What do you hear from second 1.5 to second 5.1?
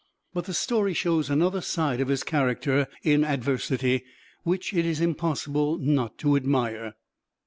side of his character in adversity, which it is